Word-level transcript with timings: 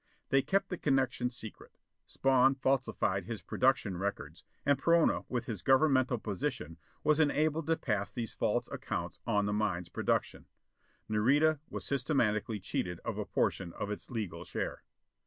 They 0.29 0.41
kept 0.41 0.69
the 0.69 0.79
connection 0.79 1.29
secret. 1.29 1.77
Spawn 2.07 2.55
falsified 2.55 3.25
his 3.25 3.43
production 3.43 3.97
records; 3.97 4.43
and 4.65 4.79
Perona 4.79 5.25
with 5.29 5.45
his 5.45 5.61
governmental 5.61 6.17
position 6.17 6.79
was 7.03 7.19
enabled 7.19 7.67
to 7.67 7.77
pass 7.77 8.11
these 8.11 8.33
false 8.33 8.67
accounts 8.71 9.19
of 9.27 9.45
the 9.45 9.53
mine's 9.53 9.89
production. 9.89 10.47
Nareda 11.07 11.59
was 11.69 11.85
systematically 11.85 12.59
cheated 12.59 12.99
of 13.05 13.19
a 13.19 13.25
portion 13.25 13.73
of 13.73 13.91
its 13.91 14.09
legal 14.09 14.43
share. 14.43 14.81